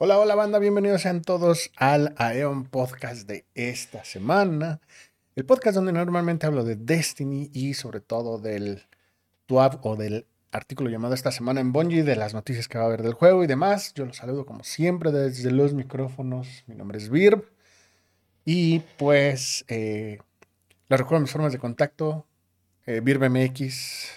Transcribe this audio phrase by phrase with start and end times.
[0.00, 4.80] Hola, hola banda, bienvenidos sean todos al Aeon Podcast de esta semana.
[5.34, 8.86] El podcast donde normalmente hablo de Destiny y sobre todo del
[9.46, 12.86] TWAB o del artículo llamado esta semana en Bungie, de las noticias que va a
[12.86, 13.92] haber del juego y demás.
[13.92, 16.62] Yo los saludo como siempre desde los micrófonos.
[16.68, 17.50] Mi nombre es Virb.
[18.44, 20.20] Y pues eh,
[20.88, 22.24] les recuerdo mis formas de contacto.
[22.86, 24.12] Eh, VirbMX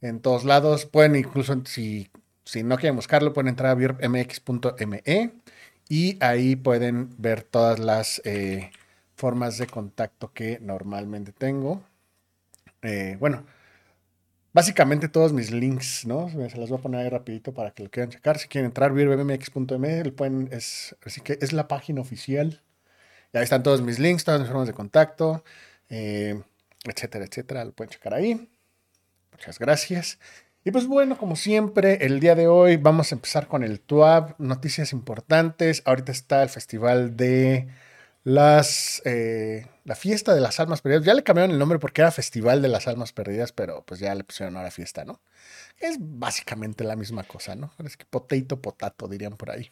[0.00, 0.86] en todos lados.
[0.86, 2.08] Pueden incluso si
[2.44, 5.32] si no quieren buscarlo, pueden entrar a mx.me
[5.88, 8.70] y ahí pueden ver todas las eh,
[9.16, 11.82] formas de contacto que normalmente tengo.
[12.82, 13.44] Eh, bueno,
[14.52, 16.28] básicamente todos mis links, ¿no?
[16.30, 18.38] Se los voy a poner ahí rapidito para que lo quieran checar.
[18.38, 22.62] Si quieren entrar, virbmx.me, pueden, es, así que es la página oficial.
[23.32, 25.44] Y ahí están todos mis links, todas mis formas de contacto,
[25.88, 26.40] eh,
[26.84, 27.64] etcétera, etcétera.
[27.64, 28.48] Lo pueden checar ahí.
[29.32, 30.18] Muchas gracias.
[30.66, 34.36] Y pues bueno, como siempre, el día de hoy vamos a empezar con el TUAB,
[34.38, 35.82] noticias importantes.
[35.84, 37.68] Ahorita está el festival de
[38.24, 39.02] las...
[39.04, 41.04] Eh, la fiesta de las almas perdidas.
[41.04, 44.14] Ya le cambiaron el nombre porque era Festival de las Almas Perdidas, pero pues ya
[44.14, 45.20] le pusieron ahora fiesta, ¿no?
[45.78, 47.70] Es básicamente la misma cosa, ¿no?
[47.84, 49.70] Es que potato, potato, dirían por ahí.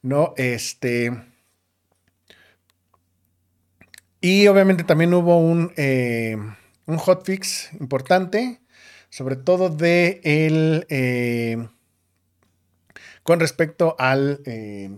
[0.00, 1.12] No, este...
[4.22, 6.36] Y obviamente también hubo un, eh,
[6.86, 8.60] un hotfix importante
[9.10, 11.68] sobre todo de el, eh,
[13.22, 14.90] con respecto al, eh,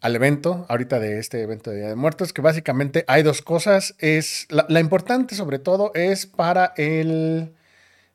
[0.00, 3.94] al evento, ahorita de este evento de Día de Muertos, que básicamente hay dos cosas.
[3.98, 7.54] Es, la, importante sobre todo es para el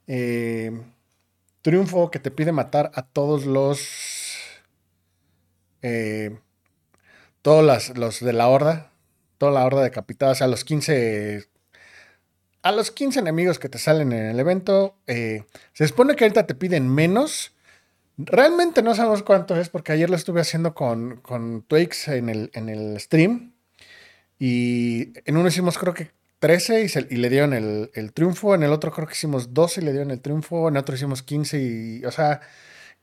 [0.08, 0.72] eh,
[1.62, 4.38] triunfo que te pide matar a todos los...
[7.44, 8.92] todos los de la horda,
[9.38, 11.48] toda la horda decapitada, o sea, los 15
[12.66, 16.48] a los 15 enemigos que te salen en el evento, eh, se supone que ahorita
[16.48, 17.54] te piden menos.
[18.18, 21.22] Realmente no sabemos cuánto es, porque ayer lo estuve haciendo con,
[21.68, 23.54] Twix en el, en el stream.
[24.40, 28.56] Y en uno hicimos creo que 13 y, y le dieron el, el, triunfo.
[28.56, 30.68] En el otro creo que hicimos 12 y le dieron el triunfo.
[30.68, 32.42] En otro hicimos 15 y, o sea,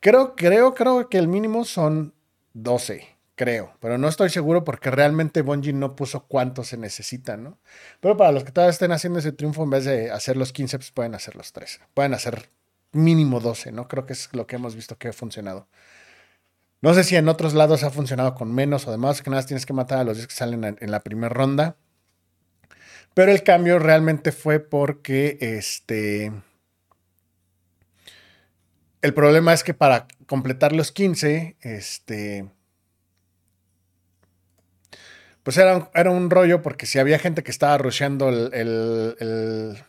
[0.01, 2.15] creo, creo, creo que el mínimo son
[2.55, 7.59] 12 creo, pero no estoy seguro porque realmente Bungie no puso cuánto se necesita, ¿no?
[8.01, 10.79] Pero para los que todavía estén haciendo ese triunfo, en vez de hacer los 15,
[10.79, 11.81] pues pueden hacer los 13.
[11.95, 12.51] Pueden hacer
[12.93, 13.89] mínimo 12, ¿no?
[13.89, 15.69] Creo que es lo que hemos visto que ha funcionado.
[16.81, 19.67] No sé si en otros lados ha funcionado con menos o demás, que nada tienes
[19.67, 21.77] que matar a los 10 que salen en la primera ronda.
[23.15, 26.33] Pero el cambio realmente fue porque este.
[29.01, 32.49] El problema es que para completar los 15, este
[35.43, 39.83] pues era, era un rollo porque si había gente que estaba rusheando el,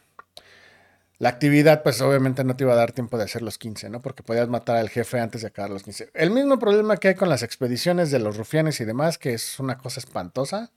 [1.19, 4.01] la actividad, pues obviamente no te iba a dar tiempo de hacer los 15, ¿no?
[4.01, 6.09] Porque podías matar al jefe antes de acabar los 15.
[6.13, 9.59] El mismo problema que hay con las expediciones de los rufianes y demás, que es
[9.59, 10.71] una cosa espantosa,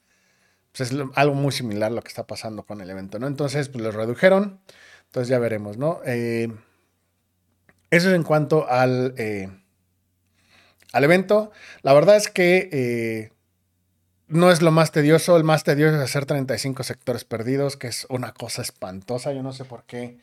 [0.76, 3.26] pues es algo muy similar a lo que está pasando con el evento, ¿no?
[3.26, 4.60] Entonces, pues los redujeron,
[5.06, 6.00] entonces ya veremos, ¿no?
[6.04, 6.52] Eh,
[7.90, 9.48] eso es en cuanto al, eh,
[10.92, 11.50] al evento.
[11.82, 12.68] La verdad es que...
[12.72, 13.35] Eh,
[14.28, 15.36] no es lo más tedioso.
[15.36, 19.32] El más tedioso es hacer 35 sectores perdidos, que es una cosa espantosa.
[19.32, 20.18] Yo no sé por qué.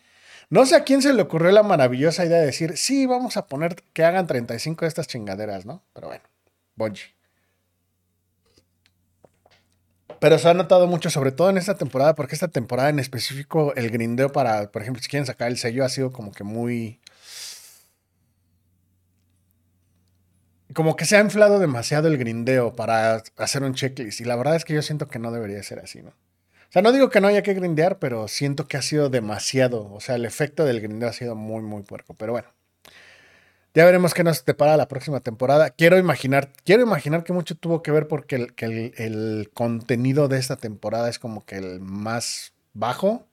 [0.49, 3.47] No sé a quién se le ocurrió la maravillosa idea de decir, sí, vamos a
[3.47, 5.83] poner que hagan 35 de estas chingaderas, ¿no?
[5.93, 6.23] Pero bueno,
[6.75, 7.15] Bungie.
[10.19, 13.73] Pero se ha notado mucho, sobre todo en esta temporada, porque esta temporada en específico,
[13.75, 16.99] el grindeo para, por ejemplo, si quieren sacar el sello, ha sido como que muy
[20.73, 24.21] como que se ha inflado demasiado el grindeo para hacer un checklist.
[24.21, 26.09] Y la verdad es que yo siento que no debería ser así, ¿no?
[26.09, 29.91] O sea, no digo que no haya que grindear, pero siento que ha sido demasiado.
[29.93, 32.15] O sea, el efecto del grindeo ha sido muy, muy puerco.
[32.15, 32.49] Pero bueno.
[33.75, 35.71] Ya veremos qué nos depara la próxima temporada.
[35.71, 40.57] Quiero imaginar, quiero imaginar que mucho tuvo que ver porque el, el, contenido de esta
[40.57, 43.27] temporada es como que el más bajo.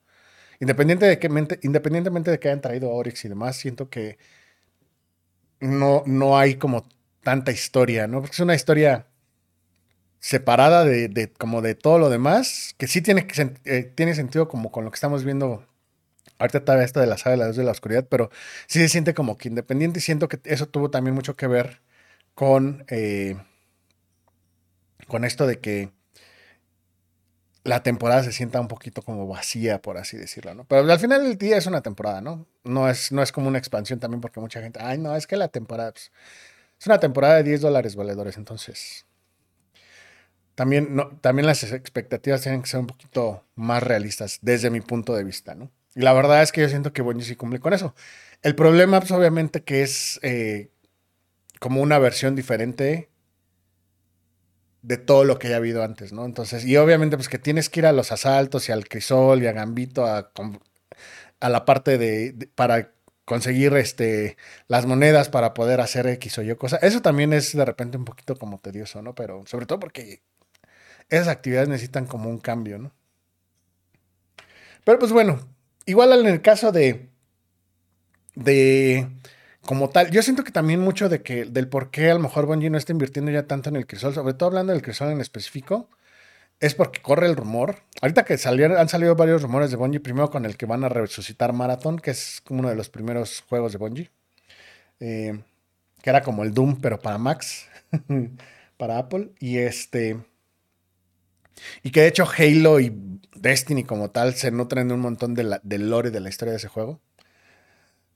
[0.59, 1.27] Independiente de que,
[1.61, 4.17] independientemente de que hayan traído a Oryx y demás, siento que
[5.59, 6.85] no, no hay como
[7.23, 8.21] tanta historia, ¿no?
[8.21, 9.07] Porque es una historia
[10.19, 13.27] separada de, como de todo lo demás, que sí tiene,
[13.65, 15.65] eh, tiene sentido como con lo que estamos viendo
[16.37, 18.29] ahorita todavía esta de la saga de la luz de la oscuridad, pero
[18.67, 21.81] sí se siente como que independiente y siento que eso tuvo también mucho que ver
[22.35, 23.35] con, eh,
[25.07, 25.91] con esto de que
[27.63, 30.65] la temporada se sienta un poquito como vacía, por así decirlo, ¿no?
[30.65, 32.47] Pero al final del día es una temporada, ¿no?
[32.63, 35.35] No es, no es como una expansión también porque mucha gente, ay, no, es que
[35.35, 36.11] la temporada, pues,
[36.81, 39.05] es una temporada de 10 dólares valedores, entonces.
[40.55, 45.23] También, también las expectativas tienen que ser un poquito más realistas desde mi punto de
[45.23, 45.71] vista, ¿no?
[45.93, 47.93] Y la verdad es que yo siento que Bungie sí cumple con eso.
[48.41, 50.71] El problema, pues, obviamente, que es eh,
[51.59, 53.11] como una versión diferente
[54.81, 56.25] de todo lo que haya habido antes, ¿no?
[56.25, 59.47] Entonces, y obviamente pues que tienes que ir a los asaltos y al crisol y
[59.47, 60.31] a Gambito a,
[61.39, 62.91] a la parte de, para
[63.31, 64.35] conseguir este
[64.67, 66.75] las monedas para poder hacer X o Y cosa.
[66.81, 69.15] Eso también es de repente un poquito como tedioso, ¿no?
[69.15, 70.21] Pero sobre todo porque
[71.07, 72.91] esas actividades necesitan como un cambio, ¿no?
[74.83, 75.39] Pero pues bueno,
[75.85, 77.07] igual en el caso de
[78.35, 79.07] de
[79.61, 82.47] como tal, yo siento que también mucho de que del por qué a lo mejor
[82.47, 85.21] Bungie no está invirtiendo ya tanto en el crisol, sobre todo hablando del crisol en
[85.21, 85.87] específico,
[86.61, 87.79] es porque corre el rumor.
[88.01, 90.89] Ahorita que salieron, han salido varios rumores de Bungie, primero con el que van a
[90.89, 94.09] resucitar Marathon, que es uno de los primeros juegos de Bungie,
[94.99, 95.41] eh,
[96.01, 97.67] que era como el Doom, pero para Max,
[98.77, 100.17] para Apple, y este...
[101.83, 102.95] Y que de hecho Halo y
[103.35, 106.57] Destiny como tal se nutren de un montón de del lore de la historia de
[106.57, 106.99] ese juego.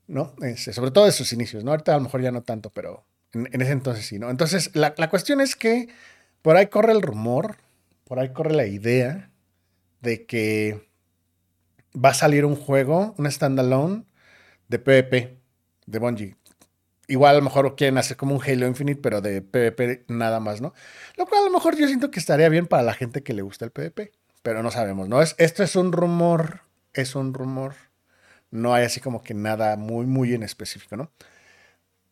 [0.06, 0.34] ¿no?
[0.42, 1.72] Este, sobre todo de sus inicios, ¿no?
[1.72, 4.30] Ahorita a lo mejor ya no tanto, pero en, ese entonces sí, ¿no?
[4.30, 5.88] Entonces, la, cuestión es que
[6.42, 7.56] por ahí corre el rumor,
[8.06, 9.30] por ahí corre la idea
[10.00, 10.88] de que
[11.92, 14.04] va a salir un juego, un standalone
[14.68, 15.40] de PvP
[15.86, 16.36] de Bungie.
[17.08, 20.60] Igual a lo mejor quieren hacer como un Halo Infinite, pero de PvP nada más,
[20.60, 20.72] ¿no?
[21.16, 23.42] Lo cual a lo mejor yo siento que estaría bien para la gente que le
[23.42, 24.12] gusta el PvP,
[24.42, 25.20] pero no sabemos, ¿no?
[25.20, 26.60] Es, esto es un rumor,
[26.92, 27.74] es un rumor.
[28.52, 31.10] No hay así como que nada muy, muy en específico, ¿no?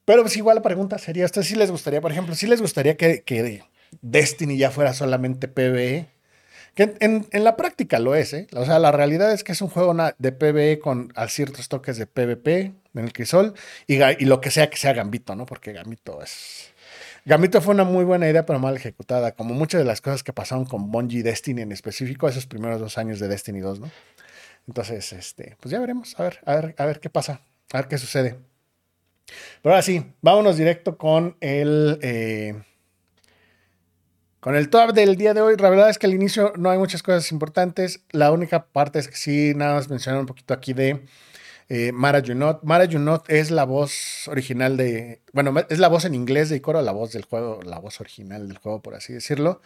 [0.04, 2.60] Pero pues igual la pregunta sería, ¿a ustedes sí les gustaría, por ejemplo, si les
[2.60, 3.22] gustaría que
[4.02, 6.08] Destiny ya fuera solamente PvE?
[6.74, 8.48] Que en, la práctica lo es, ¿eh?
[8.54, 12.06] O sea, la realidad es que es un juego de PvE con ciertos toques de
[12.06, 13.54] PvP en el crisol
[13.86, 15.46] y, y lo que sea que sea Gambito, ¿no?
[15.46, 16.72] Porque Gambito es...
[17.26, 20.34] Gambito fue una muy buena idea, pero mal ejecutada, como muchas de las cosas que
[20.34, 23.90] pasaron con Bungie Destiny en específico, esos primeros dos años de Destiny 2, ¿no?
[24.66, 27.40] Entonces, este, pues ya veremos, a ver, a ver, a ver qué pasa,
[27.72, 28.36] a ver qué sucede.
[29.62, 31.98] Pero ahora sí, vámonos directo con el.
[32.02, 32.62] Eh,
[34.44, 35.56] con el top del día de hoy.
[35.56, 38.00] La verdad es que al inicio no hay muchas cosas importantes.
[38.10, 41.06] La única parte es que sí, nada más mencionar un poquito aquí de
[41.70, 42.62] eh, Mara Junot.
[42.62, 45.22] Mara Junot es la voz original de.
[45.32, 48.46] Bueno, es la voz en inglés de Icoro, la voz del juego, la voz original
[48.46, 49.62] del juego, por así decirlo.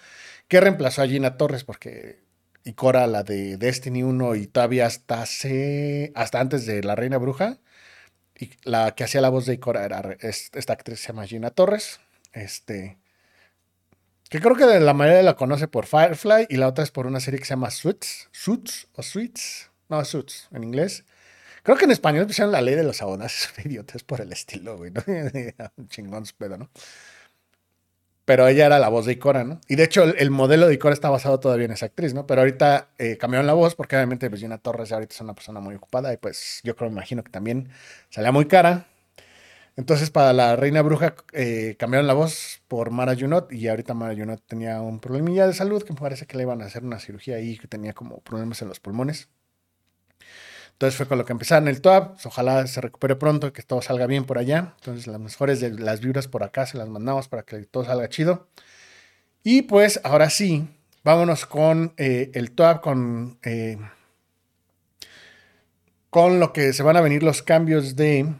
[0.47, 2.21] Que reemplazó a Gina Torres porque
[2.63, 7.19] y Cora, la de Destiny 1 y todavía hasta, hace, hasta antes de La Reina
[7.19, 7.59] Bruja.
[8.39, 11.99] Y la que hacía la voz de Ikora era esta actriz se llama Gina Torres.
[12.33, 12.97] Este.
[14.29, 17.21] Que creo que la mayoría la conoce por Firefly y la otra es por una
[17.21, 18.29] serie que se llama Suits.
[18.33, 19.71] Suits o Suits.
[19.89, 21.05] No, Suits en inglés.
[21.63, 24.91] Creo que en español pusieron la ley de los abonados idiotas por el estilo, güey.
[24.91, 25.03] ¿no?
[25.77, 26.71] Un chingón pedo, ¿no?
[28.29, 29.59] pero ella era la voz de Ikora, ¿no?
[29.69, 32.27] Y de hecho el, modelo de Ikora está basado todavía en esa actriz, ¿no?
[32.27, 35.61] Pero ahorita eh, cambiaron la voz porque obviamente pues, Gina Torres ahorita es una persona
[35.61, 37.71] muy ocupada y pues yo creo, me imagino que también
[38.11, 38.87] salía muy cara.
[39.79, 44.13] Entonces para la Reina Bruja eh, cambiaron la voz por Mara Junot y ahorita Mara
[44.13, 46.99] Junot tenía un problemilla de salud que me parece que le iban a hacer una
[46.99, 49.29] cirugía ahí que tenía como problemas en los pulmones.
[50.73, 52.17] Entonces fue con lo que empezaron el top.
[52.25, 54.75] Ojalá se recupere pronto, que todo salga bien por allá.
[54.81, 58.09] Entonces las mejores de las vibras por acá se las mandamos para que todo salga
[58.09, 58.49] chido.
[59.45, 60.69] Y pues ahora sí,
[61.05, 63.79] vámonos con eh, el top, con, eh,
[66.11, 68.35] con lo que se van a venir los cambios de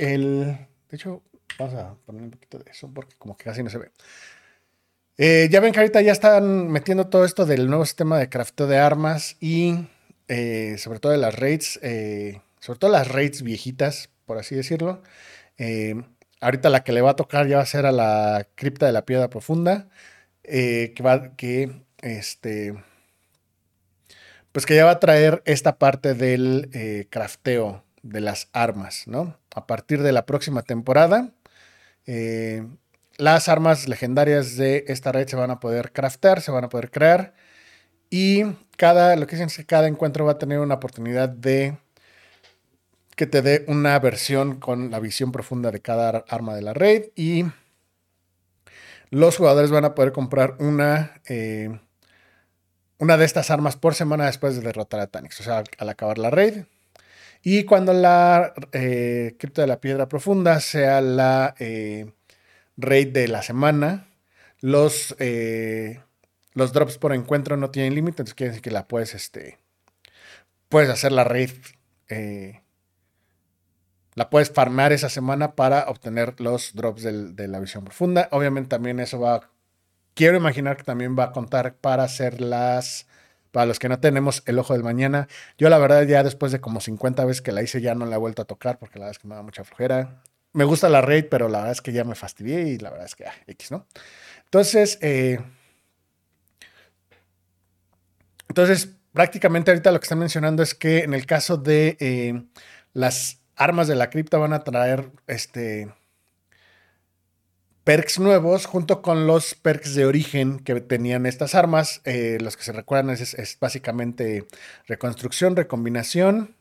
[0.00, 0.44] el...
[0.88, 1.22] De hecho,
[1.58, 3.90] vamos a poner un poquito de eso porque como que casi no se ve.
[5.18, 8.66] Eh, ya ven que ahorita ya están metiendo todo esto del nuevo sistema de crafteo
[8.66, 9.86] de armas y
[10.28, 15.02] eh, sobre todo de las raids, eh, sobre todo las raids viejitas, por así decirlo.
[16.40, 18.92] Ahorita la que le va a tocar ya va a ser a la cripta de
[18.92, 19.90] la piedra profunda,
[20.42, 22.82] que va, que este,
[24.52, 29.36] pues que ya va a traer esta parte del crafteo de las armas, ¿no?
[29.54, 31.32] A partir de la próxima temporada,
[33.16, 36.90] las armas legendarias de esta raid se van a poder craftear, se van a poder
[36.90, 37.34] crear.
[38.10, 38.44] Y
[38.76, 41.78] cada, lo que que cada encuentro va a tener una oportunidad de
[43.14, 47.10] que te dé una versión con la visión profunda de cada arma de la red
[47.14, 47.44] y
[49.10, 51.78] los jugadores van a poder comprar una, eh,
[52.98, 56.16] una de estas armas por semana después de derrotar a Tanix, o sea, al, acabar
[56.16, 56.64] la raid.
[57.42, 62.12] Y cuando la eh, cripta de la piedra profunda sea la eh,
[62.76, 64.08] raid de la semana,
[64.60, 66.00] los eh,
[66.54, 69.58] los drops por encuentro no tienen límite, entonces quiere decir que la puedes, este,
[70.68, 71.50] puedes hacer la raid,
[72.08, 72.60] eh,
[74.14, 78.28] la puedes farmar esa semana para obtener los drops de la visión profunda.
[78.32, 79.50] Obviamente también eso va,
[80.14, 83.06] quiero imaginar que también va a contar para hacer las,
[83.50, 85.28] para los que no tenemos el ojo del mañana.
[85.58, 88.16] Yo la verdad ya después de como 50 veces que la hice ya no la
[88.16, 90.22] he vuelto a tocar porque la verdad es que me da mucha flojera.
[90.52, 93.06] me gusta la raid, pero la verdad es que ya me fastidié y la verdad
[93.06, 93.86] es que ah, X, ¿no?
[94.44, 95.38] Entonces, eh,
[98.48, 102.42] entonces, prácticamente ahorita lo que están mencionando es que en el caso de eh,
[102.92, 105.92] las armas de la cripta van a traer este
[107.84, 112.00] perks nuevos junto con los perks de origen que tenían estas armas.
[112.04, 114.46] Eh, los que se recuerdan es, básicamente
[114.86, 116.54] reconstrucción, recombinación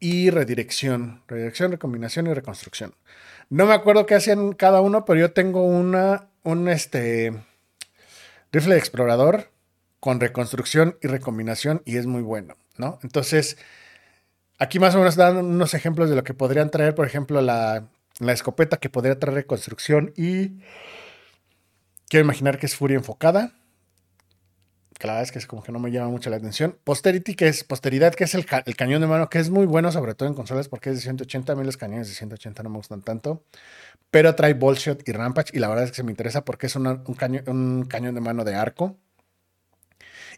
[0.00, 1.22] y redirección.
[1.28, 2.94] Redirección, recombinación y reconstrucción.
[3.50, 7.32] No me acuerdo qué hacían cada uno, pero yo tengo una, un este,
[8.52, 9.50] rifle de explorador
[10.00, 12.98] con reconstrucción y recombinación y es muy bueno, ¿no?
[13.02, 13.58] Entonces,
[14.58, 17.88] aquí más o menos dan unos ejemplos de lo que podrían traer, por ejemplo, la,
[18.18, 20.60] la escopeta que podría traer reconstrucción y
[22.08, 23.52] quiero imaginar que es furia enfocada.
[24.98, 26.76] Que la verdad es que es como que no me llama mucho la atención.
[26.82, 30.16] Posterity, que es posteridad, que es el, cañón de mano, que es muy bueno, sobre
[30.16, 31.52] todo en consolas, porque es de 180.
[31.52, 33.44] A mí los cañones de 180 no me gustan tanto.
[34.10, 36.74] Pero trae Bullshot y Rampage, y la verdad es que se me interesa porque es
[36.74, 38.96] un, cañón, un cañón de mano de arco.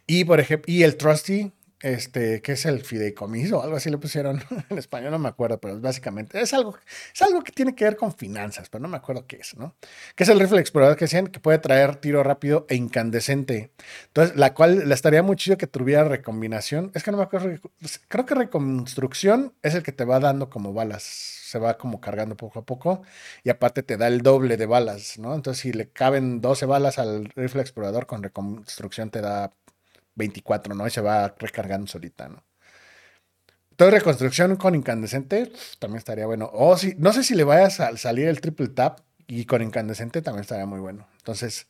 [0.06, 4.42] Y por ejemplo, y el Trusty, este, que es el fideicomiso, algo así le pusieron
[4.68, 6.76] en español, no me acuerdo, pero básicamente es algo,
[7.14, 9.75] es algo que tiene que ver con finanzas, pero no me acuerdo qué es, ¿no?
[10.14, 13.72] Que es el rifle explorador que decían que puede traer tiro rápido e incandescente.
[14.08, 16.90] Entonces, la cual le estaría muy chido que tuviera recombinación.
[16.94, 17.50] Es que no me acuerdo,
[18.08, 22.37] creo que reconstrucción es el que te va dando como balas, se va como cargando
[22.37, 23.02] poco a poco
[23.42, 25.34] y aparte te da el doble de balas, ¿no?
[25.34, 29.52] Entonces, si le caben 12 balas al rifle explorador con reconstrucción te da
[30.20, 30.86] 24, ¿no?
[30.86, 32.44] Y se va recargando solita, ¿no?
[33.72, 36.50] Entonces, reconstrucción con incandescente también estaría bueno.
[36.52, 40.20] O si, no sé si le vaya a salir el triple tap y con incandescente
[40.20, 41.08] también estaría muy bueno.
[41.16, 41.66] Entonces,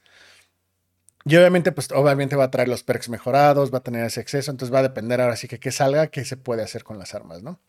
[1.25, 4.51] y obviamente, pues obviamente va a traer los perks mejorados, va a tener ese exceso,
[4.51, 7.15] entonces va a depender ahora sí que qué salga, qué se puede hacer con las
[7.15, 7.61] armas, ¿no?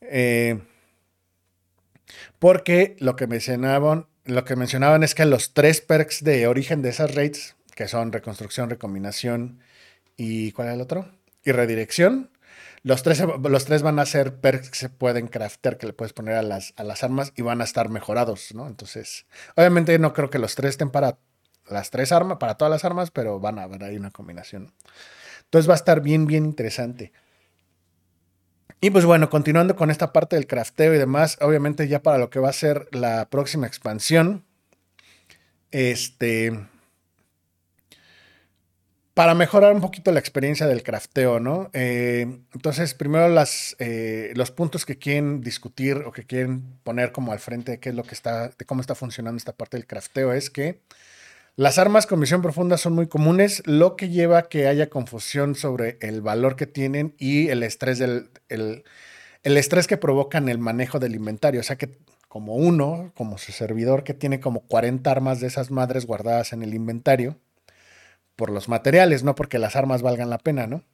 [0.00, 0.60] Eh,
[2.38, 6.90] porque lo que mencionaban, lo que mencionaban es que los tres perks de origen de
[6.90, 9.60] esas raids, que son reconstrucción, recombinación
[10.24, 11.08] ¿Y cuál es el otro?
[11.42, 12.30] Y redirección.
[12.84, 16.12] Los tres, los tres van a ser perks que se pueden craftear, que le puedes
[16.12, 18.68] poner a las, a las armas y van a estar mejorados, ¿no?
[18.68, 19.26] Entonces,
[19.56, 21.18] obviamente no creo que los tres estén para
[21.66, 24.72] las tres armas, para todas las armas, pero van a haber ahí una combinación.
[25.44, 27.12] Entonces va a estar bien, bien interesante.
[28.80, 32.30] Y pues bueno, continuando con esta parte del crafteo y demás, obviamente ya para lo
[32.30, 34.44] que va a ser la próxima expansión,
[35.72, 36.68] este,
[39.14, 41.70] para mejorar un poquito la experiencia del crafteo, ¿no?
[41.74, 43.26] Eh, entonces, primero
[43.78, 47.90] eh, los puntos que quieren discutir o que quieren poner como al frente de qué
[47.90, 50.80] es lo que está, de cómo está funcionando esta parte del crafteo es que
[51.56, 55.54] las armas con visión profunda son muy comunes, lo que lleva a que haya confusión
[55.54, 58.84] sobre el valor que tienen y el estrés del el,
[59.42, 61.60] el estrés que provocan el manejo del inventario.
[61.60, 65.70] O sea que como uno, como su servidor que tiene como 40 armas de esas
[65.70, 67.36] madres guardadas en el inventario,
[68.36, 70.84] por los materiales, no porque las armas valgan la pena, ¿no?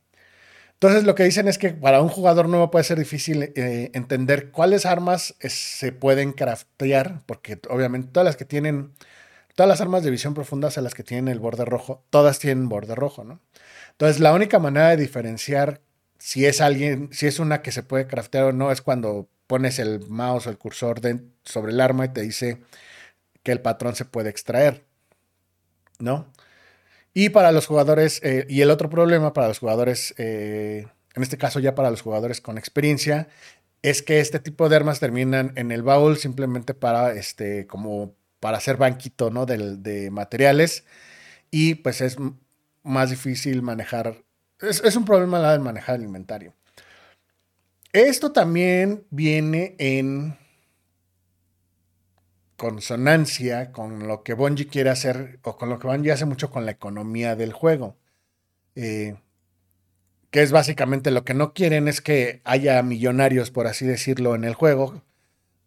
[0.74, 4.52] Entonces lo que dicen es que para un jugador nuevo puede ser difícil eh, entender
[4.52, 8.92] cuáles armas se pueden craftear, porque obviamente todas las que tienen,
[9.56, 12.68] todas las armas de visión profunda son las que tienen el borde rojo, todas tienen
[12.68, 13.40] borde rojo, ¿no?
[13.90, 15.80] Entonces la única manera de diferenciar
[16.18, 19.80] si es alguien, si es una que se puede craftear o no, es cuando pones
[19.80, 21.00] el mouse o el cursor
[21.44, 22.62] sobre el arma y te dice
[23.42, 24.84] que el patrón se puede extraer,
[25.98, 26.32] ¿no?
[27.20, 31.36] Y para los jugadores, eh, y el otro problema para los jugadores, eh, en este
[31.36, 33.26] caso ya para los jugadores con experiencia,
[33.82, 38.58] es que este tipo de armas terminan en el baúl simplemente para, este, como para
[38.58, 39.46] hacer banquito, ¿no?
[39.46, 40.84] De, de materiales.
[41.50, 42.18] Y pues es
[42.84, 44.22] más difícil manejar,
[44.60, 46.54] es, es un problema la de manejar el inventario.
[47.92, 50.38] Esto también viene en
[52.58, 56.66] consonancia con lo que Bungie quiere hacer o con lo que Bungie hace mucho con
[56.66, 57.96] la economía del juego.
[58.74, 59.16] Eh,
[60.30, 64.44] que es básicamente lo que no quieren es que haya millonarios, por así decirlo, en
[64.44, 65.02] el juego.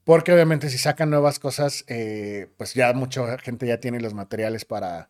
[0.03, 4.65] Porque obviamente si sacan nuevas cosas, eh, pues ya mucha gente ya tiene los materiales
[4.65, 5.10] para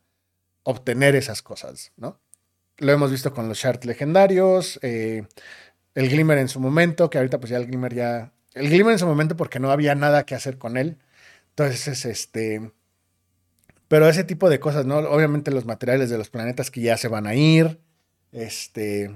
[0.63, 2.19] obtener esas cosas, ¿no?
[2.77, 5.25] Lo hemos visto con los shards legendarios, eh,
[5.95, 8.33] el Glimmer en su momento, que ahorita pues ya el Glimmer ya...
[8.53, 10.97] El Glimmer en su momento porque no había nada que hacer con él.
[11.51, 12.72] Entonces, este.
[13.88, 14.98] Pero ese tipo de cosas, ¿no?
[15.00, 17.79] Obviamente los materiales de los planetas que ya se van a ir.
[18.31, 19.12] Este.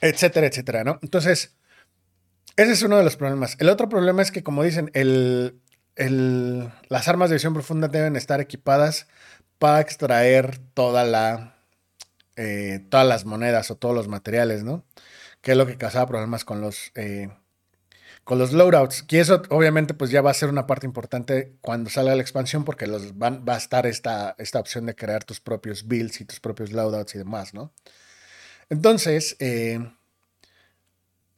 [0.00, 0.98] Etcétera, etcétera, ¿no?
[1.02, 1.56] Entonces,
[2.56, 3.56] ese es uno de los problemas.
[3.58, 5.60] El otro problema es que, como dicen, el,
[5.96, 9.08] el, las armas de visión profunda deben estar equipadas
[9.58, 11.56] para extraer toda la
[12.36, 14.84] eh, todas las monedas o todos los materiales, ¿no?
[15.40, 17.28] Que es lo que causaba problemas con los, eh,
[18.24, 19.04] con los loadouts.
[19.08, 22.64] Y eso obviamente pues ya va a ser una parte importante cuando salga la expansión
[22.64, 26.24] porque los van, va a estar esta, esta opción de crear tus propios builds y
[26.24, 27.72] tus propios loadouts y demás, ¿no?
[28.68, 29.80] Entonces, eh,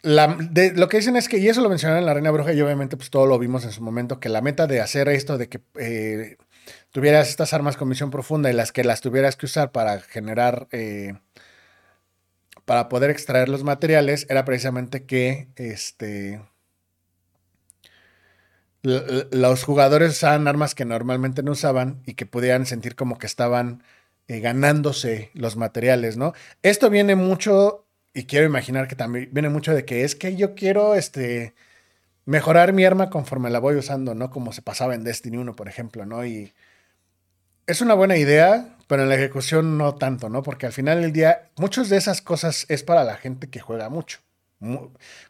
[0.03, 2.97] lo que dicen es que, y eso lo mencionaron en la Reina Bruja, y obviamente
[2.97, 5.61] pues todo lo vimos en su momento, que la meta de hacer esto, de que
[5.79, 6.37] eh,
[6.91, 10.69] tuvieras estas armas con misión profunda y las que las tuvieras que usar para generar,
[12.73, 16.41] para poder extraer los materiales, era precisamente que este,
[18.81, 23.83] los jugadores usaban armas que normalmente no usaban y que pudieran sentir como que estaban
[24.27, 26.33] eh, ganándose los materiales, ¿no?
[26.63, 30.55] Esto viene mucho, y quiero imaginar que también viene mucho de que es que yo
[30.55, 31.53] quiero este,
[32.25, 34.31] mejorar mi arma conforme la voy usando, ¿no?
[34.31, 36.25] Como se pasaba en Destiny 1, por ejemplo, ¿no?
[36.25, 36.55] Y
[37.67, 40.43] es una buena idea, pero en la ejecución no tanto, ¿no?
[40.43, 43.89] Porque al final del día, muchas de esas cosas es para la gente que juega
[43.89, 44.19] mucho.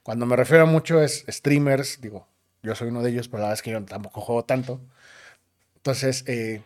[0.02, 2.26] Cuando me refiero a mucho es streamers, digo,
[2.64, 4.80] yo soy uno de ellos, pero la verdad es que yo tampoco juego tanto.
[5.76, 6.64] Entonces, eh,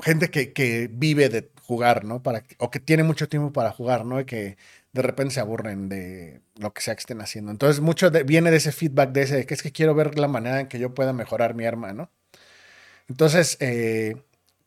[0.00, 2.22] gente que, vive de jugar, ¿no?
[2.22, 4.20] Para, o que tiene mucho tiempo para jugar, ¿no?
[4.20, 4.58] Y que
[4.92, 7.50] de repente se aburren de lo que sea que estén haciendo.
[7.50, 10.60] Entonces, mucho viene de ese feedback, de ese, que es que quiero ver la manera
[10.60, 12.12] en que yo pueda mejorar mi arma, ¿no?
[13.08, 14.14] Entonces, eh,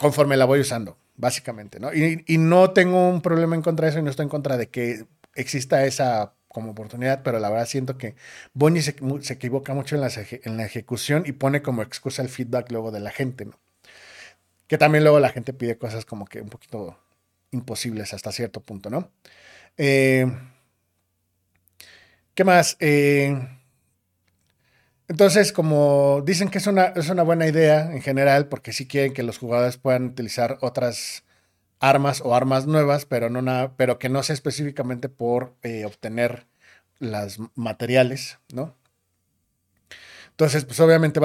[0.04, 1.94] conforme la voy usando, básicamente, ¿no?
[1.94, 4.68] Y, no tengo un problema en contra de eso y no estoy en contra de
[4.68, 8.16] que exista esa como oportunidad, pero la verdad siento que
[8.54, 8.96] Bonnie se,
[9.30, 10.12] equivoca mucho en la,
[10.44, 13.58] en la, ejecución y pone como excusa el feedback luego de la gente, ¿no?
[14.68, 17.00] Que también luego la gente pide cosas como que un poquito
[17.52, 19.10] imposibles hasta cierto punto, ¿no?
[19.78, 20.28] Eh,
[22.34, 22.76] ¿Qué más?
[22.82, 23.38] Eh,
[25.14, 29.14] entonces, como dicen que es una, es una buena idea en general, porque sí quieren
[29.14, 31.24] que los jugadores puedan utilizar otras
[31.80, 36.48] armas o armas nuevas, pero, no nada, pero que no sea específicamente por eh, obtener
[36.98, 38.76] las materiales, ¿no?
[40.32, 41.20] Entonces, pues obviamente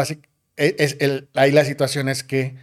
[0.59, 2.57] e, es, el, ahí la situación es que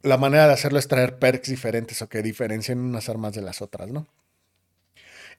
[0.00, 3.60] la manera de hacerlo es traer perks diferentes o que diferencien unas armas de las
[3.60, 4.06] otras, ¿no?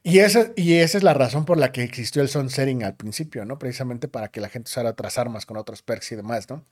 [0.03, 3.45] Y esa, y esa es la razón por la que existió el sunsetting al principio,
[3.45, 3.59] ¿no?
[3.59, 6.65] Precisamente para que la gente usara otras armas con otros perks y demás, ¿no?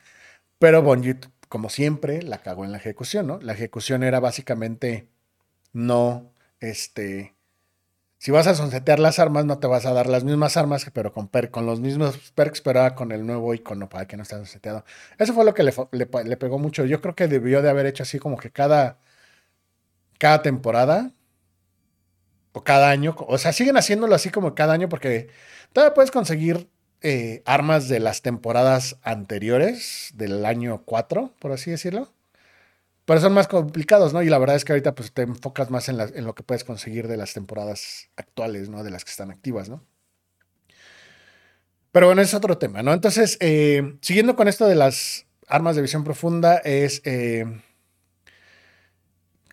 [0.60, 3.40] Pero Bungie como siempre, la cagó en la ejecución, ¿no?
[3.42, 5.10] La ejecución era básicamente
[5.74, 7.36] no, este,
[8.20, 11.14] si vas a sonsetear las armas, no te vas a dar las mismas armas, pero
[11.14, 14.84] con, con los mismos perks, pero con el nuevo icono para que no esté sonseteado.
[15.20, 16.86] Eso fue lo que le, le, pegó mucho.
[16.86, 19.00] Yo creo que debió de haber hecho así como que cada,
[20.20, 21.12] cada temporada
[22.58, 25.30] o cada año, o sea, siguen haciéndolo así como cada año porque
[25.74, 26.68] todavía puedes conseguir
[27.02, 32.12] eh, armas de las temporadas anteriores, del año 4, por así decirlo.
[33.06, 34.24] Pero son más complicados, ¿no?
[34.24, 37.08] Y la verdad es que ahorita pues te enfocas más en, lo que puedes conseguir
[37.08, 38.84] de las temporadas actuales, ¿no?
[38.84, 39.84] De las que están activas, ¿no?
[41.92, 42.92] Pero bueno, es otro tema, ¿no?
[42.92, 47.02] Entonces, eh, siguiendo con esto de las armas de visión profunda, es...
[47.06, 47.46] Eh,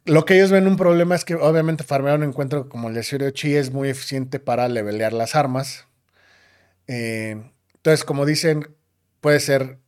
[0.05, 3.33] lo que ellos ven un problema es que obviamente farmear un encuentro como el de
[3.33, 5.87] Chi es muy eficiente para levelear las armas.
[6.87, 7.43] Eh,
[7.75, 8.69] entonces, como dicen,
[9.21, 9.79] puede ser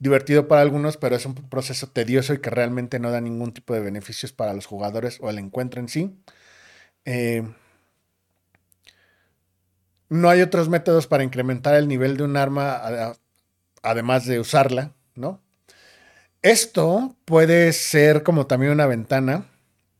[0.00, 3.74] divertido para algunos, pero es un proceso tedioso y que realmente no da ningún tipo
[3.74, 6.16] de beneficios para los jugadores o el encuentro en sí.
[7.04, 7.44] Eh,
[10.08, 13.14] no hay otros métodos para incrementar el nivel de un arma
[13.82, 15.40] además de usarla, ¿no?
[16.42, 19.46] Esto puede ser como también una ventana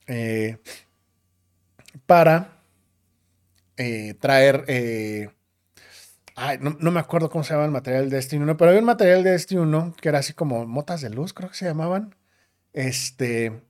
[0.07, 0.59] eh,
[2.07, 2.57] para
[4.21, 4.65] traer
[6.43, 8.87] Ay, no, me acuerdo cómo se llama el material de Destiny 1, pero había un
[8.87, 12.15] material de Destiny 1 que era así como motas de luz, creo que se llamaban.
[12.73, 13.61] Este,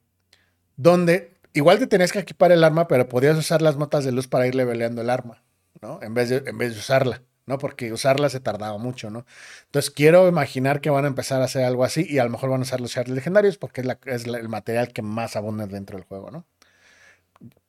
[0.77, 4.29] donde igual te tenías que equipar el arma, pero podías usar las motas de luz
[4.29, 5.43] para ir leveleando el arma,
[5.83, 6.01] ¿no?
[6.01, 7.59] En vez de, en vez de usarla, ¿no?
[7.59, 9.27] Porque usarla se tardaba mucho, ¿no?
[9.67, 12.49] Entonces quiero imaginar que van a empezar a hacer algo así y a lo mejor
[12.49, 16.07] van a usar los shards legendarios porque es, el material que más abunda dentro del
[16.07, 16.47] juego, ¿no?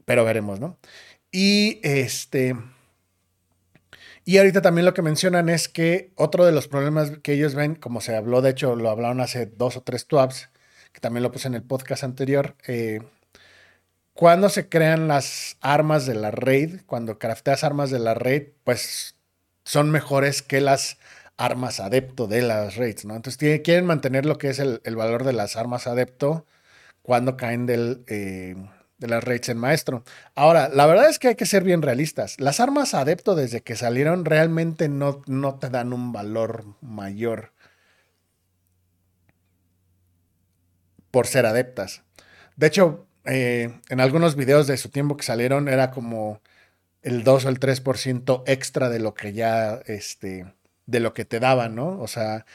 [0.06, 0.78] Pero veremos, ¿no?
[1.32, 2.56] Y este.
[4.24, 7.76] Y ahorita también lo que mencionan es que otro de los problemas que ellos ven,
[7.76, 10.50] como se habló, de hecho lo hablaron hace dos o tres twabs,
[10.94, 13.02] que también lo puse en el podcast anterior, eh,
[14.14, 19.16] cuando se crean las armas de la raid, cuando crafteas armas de la raid, pues
[19.64, 20.98] son mejores que las
[21.38, 23.16] armas adepto de las raids, ¿no?
[23.16, 26.46] Entonces quieren mantener lo que es el, valor de las armas adepto
[27.02, 28.04] cuando caen del...
[28.08, 28.56] Eh,
[29.02, 30.04] de las raids en maestro.
[30.36, 32.40] Ahora, la verdad es que hay que ser bien realistas.
[32.40, 37.52] Las armas adepto desde que salieron realmente no, no te dan un valor mayor
[41.10, 42.04] por ser adeptas.
[42.56, 46.42] De hecho, eh, en algunos videos de su tiempo que salieron era como
[47.02, 50.46] el 2 o el 3% extra de lo que ya, este,
[50.86, 52.00] de lo que te daban, ¿no?
[52.00, 52.46] O sea,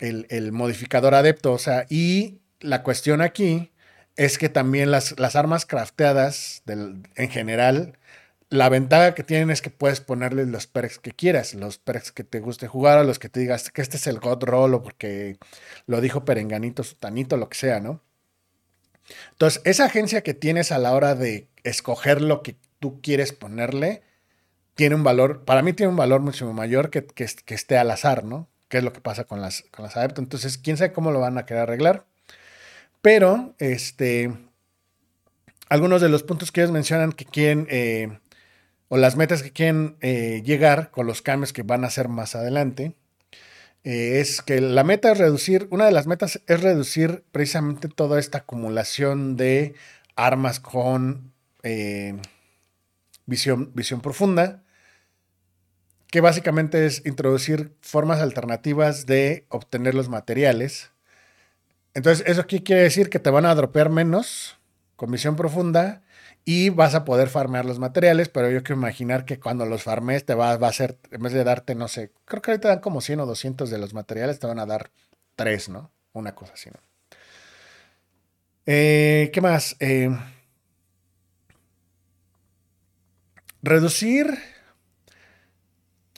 [0.00, 3.72] el, modificador adepto, o sea, y la cuestión aquí
[4.16, 7.98] es que también las, las armas crafteadas en general,
[8.50, 12.24] la ventaja que tienen es que puedes ponerles los perks que quieras, los perks que
[12.24, 14.82] te guste jugar, o los que te digas que este es el God Roll o
[14.82, 15.36] porque
[15.86, 18.02] lo dijo Perenganito, Sutanito, lo que sea, ¿no?
[19.32, 24.02] Entonces, esa agencia que tienes a la hora de escoger lo que tú quieres ponerle,
[24.74, 28.24] tiene un valor, para mí tiene un valor mucho mayor que, que, esté al azar,
[28.24, 28.48] ¿no?
[28.68, 30.22] Que es lo que pasa con las, con las adeptos.
[30.22, 32.06] Entonces, quién sabe cómo lo van a querer arreglar.
[33.02, 34.32] Pero, este,
[35.68, 38.18] algunos de los puntos que ellos mencionan que quieren, eh,
[38.88, 42.36] o las metas que quieren eh, llegar con los cambios que van a hacer más
[42.36, 42.94] adelante,
[43.84, 48.20] eh, es que la meta es reducir, una de las metas es reducir precisamente toda
[48.20, 49.74] esta acumulación de
[50.14, 51.32] armas con
[53.28, 54.62] visión, profunda,
[56.10, 60.90] que básicamente es introducir formas alternativas de obtener los materiales.
[61.94, 63.10] Entonces, ¿eso qué quiere decir?
[63.10, 64.58] Que te van a dropear menos
[64.96, 66.02] con visión profunda
[66.44, 70.24] y vas a poder farmear los materiales, pero yo quiero imaginar que cuando los farmes
[70.24, 73.02] te va, a ser, en vez de darte, no sé, creo que ahorita dan como
[73.02, 74.90] 100 o 200 de los materiales, te van a dar
[75.36, 75.90] 3, ¿no?
[76.14, 76.80] Una cosa así, ¿no?
[78.64, 79.76] Eh, ¿Qué más?
[79.80, 80.10] Eh,
[83.62, 84.38] reducir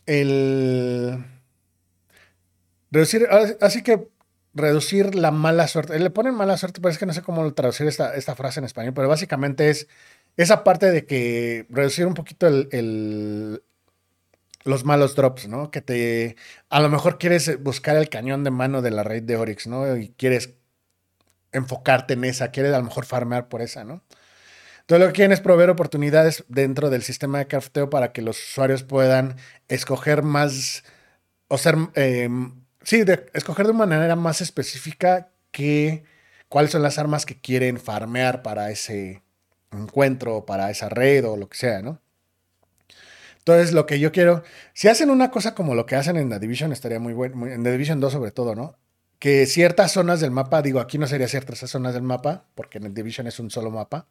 [0.07, 1.25] el...
[2.91, 3.29] Reducir,
[3.61, 4.09] así que
[4.55, 5.99] reducir la mala suerte.
[5.99, 8.65] Le ponen mala suerte, pero es que no sé cómo traducir esta, esta frase en
[8.65, 9.89] español, pero básicamente es
[10.37, 13.63] esa parte de que reducir un poquito el,
[14.65, 15.71] los malos drops, ¿no?
[15.71, 16.37] Que te,
[16.69, 19.97] a lo mejor quieres buscar el cañón de mano de la red de Oryx, ¿no?
[19.97, 20.55] Y quieres
[21.53, 24.03] enfocarte en esa, quieres a lo mejor farmear por esa, ¿no?
[24.91, 28.37] Entonces lo que quieren es proveer oportunidades dentro del sistema de crafteo para que los
[28.43, 29.37] usuarios puedan
[29.69, 30.83] escoger más,
[31.47, 36.03] o ser, em, sí, escoger de una manera más específica que
[36.49, 39.23] cuáles son las armas que quieren farmear para ese
[39.71, 42.01] encuentro, para esa red o lo que sea, ¿no?
[43.39, 44.43] Entonces, lo que yo quiero,
[44.75, 47.63] si hacen una cosa como lo que hacen en The Division, estaría muy bueno, en
[47.63, 48.77] The Division 2 sobre todo, ¿no?
[49.21, 52.85] Que ciertas zonas del mapa, digo, aquí no sería ciertas zonas del mapa, porque en
[52.85, 54.09] The Division es un solo mapa,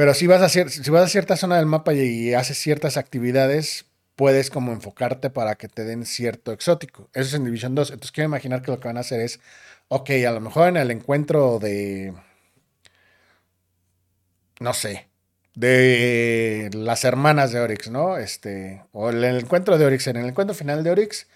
[0.00, 3.84] pero si vas a, cierta zona del mapa y, haces ciertas actividades,
[4.16, 7.10] puedes como enfocarte para que te den cierto exótico.
[7.12, 7.90] Eso es en Division 2.
[7.90, 9.40] Entonces quiero imaginar que lo que van a hacer es,
[9.88, 12.14] ok, a lo mejor en el encuentro de,
[14.58, 15.10] no sé,
[15.54, 18.16] de las hermanas de Oryx, ¿no?
[18.16, 21.26] Este, o en el encuentro de Oryx, en el encuentro final de Oryx,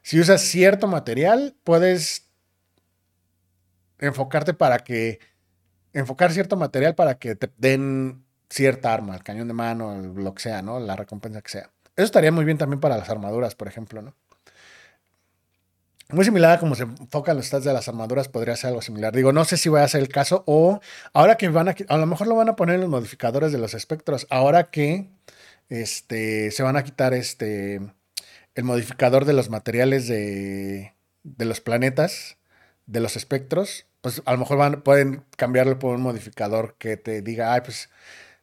[0.00, 2.30] si usas cierto material, puedes
[3.98, 5.20] enfocarte para que
[5.96, 10.42] enfocar cierto material para que te den cierta arma, el cañón de mano, lo que
[10.42, 10.78] sea, ¿no?
[10.78, 11.70] La recompensa que sea.
[11.96, 14.14] Eso estaría muy bien también para las armaduras, por ejemplo, ¿no?
[16.10, 19.12] Muy similar a como se enfocan los stats de las armaduras, podría ser algo similar.
[19.12, 20.80] Digo, no sé si va a ser el caso o
[21.12, 23.58] ahora que van a, a lo mejor lo van a poner en los modificadores de
[23.58, 25.10] los espectros, ahora que
[25.68, 27.80] este, se van a quitar este,
[28.54, 32.36] el modificador de los materiales de, de los planetas,
[32.86, 37.22] de los espectros, pues a lo mejor van, pueden cambiarlo por un modificador que te
[37.22, 37.90] diga, ay, pues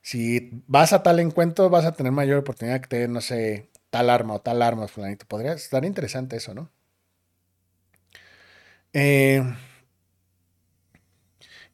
[0.01, 4.09] si vas a tal encuentro vas a tener mayor oportunidad que te no sé, tal
[4.09, 5.25] arma o tal arma, fulanito.
[5.25, 6.69] Podría estar interesante eso, ¿no?
[8.91, 9.41] Eh,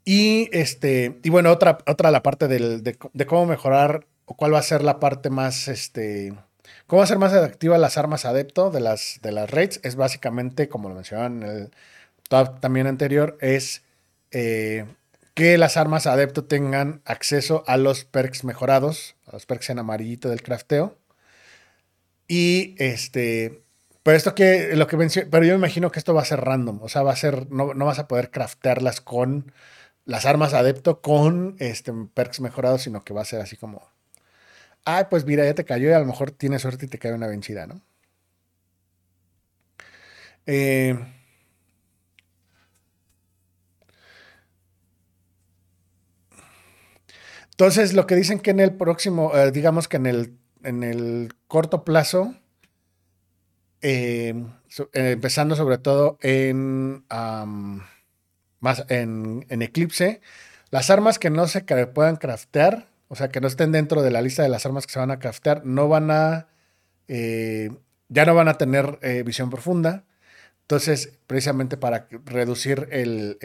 [0.05, 4.59] y este, y bueno, otra, otra la parte del, de, cómo mejorar o cuál va
[4.59, 6.35] a ser la parte más, este,
[6.85, 10.89] cómo ser más atractiva las armas adepto de las, de las raids, es básicamente, como
[10.89, 11.71] lo mencionaban en el
[12.29, 13.83] también anterior, es
[14.31, 14.85] eh,
[15.33, 20.29] que las armas adepto tengan acceso a los perks mejorados, a los perks en amarillito
[20.29, 20.97] del crafteo.
[22.27, 23.63] Y este,
[24.03, 24.97] pero esto que, lo que
[25.29, 27.51] pero yo me imagino que esto va a ser random, o sea, va a ser,
[27.51, 29.51] no, no vas a poder craftearlas con
[30.05, 33.87] las armas adepto con este, perks mejorados, sino que va a ser así como,
[34.85, 37.13] ay, pues mira, ya te cayó y a lo mejor tienes suerte y te cae
[37.13, 37.81] una vencida, ¿no?
[40.45, 40.97] Eh,
[47.59, 51.33] Entonces, lo que dicen que en el próximo, eh, digamos que en el, en el
[51.49, 52.33] corto plazo,
[53.81, 54.33] eh,
[54.93, 57.03] eh, empezando sobre todo en,
[58.61, 60.21] más en, Eclipse,
[60.71, 64.21] las armas que no se puedan craftear, o sea, que no estén dentro de la
[64.21, 66.47] lista de las armas que se van a craftear, no van a,
[67.09, 70.05] ya no van a tener visión profunda.
[70.61, 73.37] Entonces, precisamente para reducir el,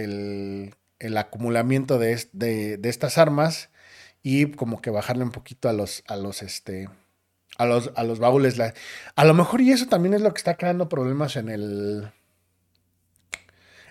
[1.01, 3.71] el acumulamiento de, de, estas armas
[4.25, 6.89] y como que bajarle un poquito a los, a los, este,
[7.59, 8.59] a los, a los baúles.
[8.59, 12.11] a lo mejor y eso también es lo que está creando problemas en el,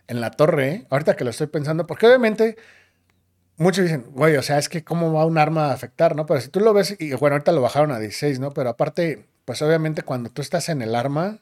[0.08, 0.88] en la torre, ¿eh?
[0.90, 2.58] ahorita que lo estoy pensando, porque obviamente
[3.58, 6.26] muchos dicen, güey, o sea, es que cómo va un arma a afectar, ¿no?
[6.26, 8.52] Pero si tú lo ves, y bueno, ahorita lo bajaron a 16, ¿no?
[8.52, 11.40] Pero aparte, pues obviamente cuando tú estás en el arma,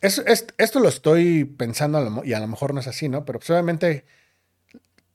[0.00, 0.22] es,
[0.58, 3.26] esto lo estoy pensando y a lo mejor no es así, ¿no?
[3.26, 4.04] Pero pues obviamente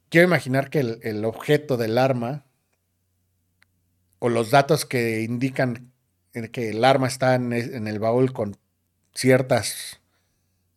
[0.10, 2.46] quiero imaginar que el, objeto del arma
[4.20, 5.92] o los datos que indican
[6.52, 8.58] que el arma está en, el baúl con
[9.14, 10.00] ciertas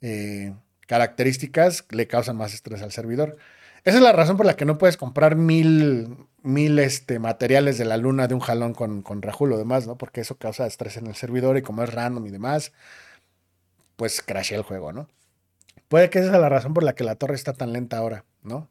[0.01, 0.55] eh,
[0.87, 3.37] características le causan más estrés al servidor.
[3.85, 7.85] Esa es la razón por la que no puedes comprar mil, mil este, materiales de
[7.85, 9.99] la luna de un jalón con, con Rajul o demás, ¿no?
[9.99, 12.73] Porque eso causa estrés en el servidor y como es random y demás,
[13.97, 15.09] pues crashea el juego, ¿no?
[15.89, 18.25] Puede que esa sea la razón por la que la torre está tan lenta ahora,
[18.43, 18.69] ¿no?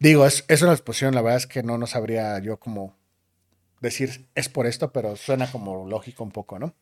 [0.00, 2.96] Digo, es, es una exposición, la verdad es que no, no sabría yo cómo
[3.84, 6.74] decir es por esto, pero suena como lógico un poco, ¿no?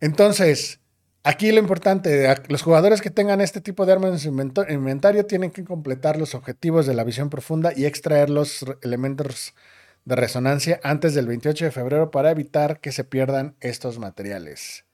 [0.00, 0.80] Entonces,
[1.26, 5.50] Aquí lo importante, los jugadores que tengan este tipo de armas en su inventario tienen
[5.50, 9.54] que completar los objetivos de la visión profunda y extraer los elementos
[10.04, 14.84] de resonancia antes del 28 de febrero para evitar que se pierdan estos materiales.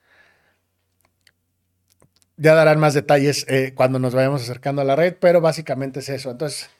[2.36, 6.08] Ya darán más detalles eh, cuando nos vayamos acercando a la red, pero básicamente es
[6.10, 6.30] eso.
[6.30, 6.70] Entonces,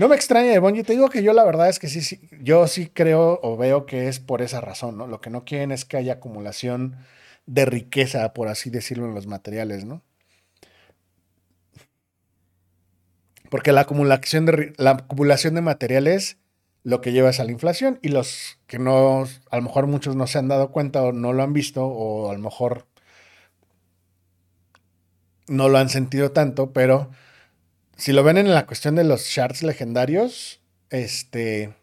[0.00, 0.82] no me extraña de Bungie.
[0.82, 3.84] Te digo que yo la verdad es que sí, sí, yo sí creo o veo
[3.84, 5.06] que es por esa razón, ¿no?
[5.06, 6.96] Lo que no quieren es que haya acumulación
[7.44, 10.02] de riqueza, por así decirlo, en los materiales, ¿no?
[13.50, 16.38] Porque la acumulación de, la acumulación de materiales
[16.82, 20.16] lo que lleva es a la inflación y los que no, a lo mejor muchos
[20.16, 22.86] no se han dado cuenta o no lo han visto o a lo mejor
[25.46, 27.10] no lo han sentido tanto, pero
[28.00, 31.74] si lo ven en la cuestión de los shards legendarios, este,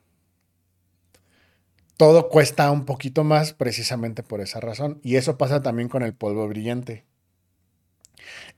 [1.95, 4.99] todo cuesta un poquito más precisamente por esa razón.
[5.03, 7.05] Y eso pasa también con el polvo brillante.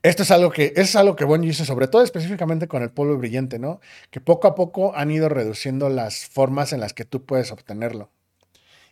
[0.02, 3.18] Esto es algo que es algo que Bungie hizo, sobre todo específicamente con el polvo
[3.18, 3.80] brillante, ¿no?
[4.10, 8.10] Que poco a poco han ido reduciendo las formas en las que tú puedes obtenerlo.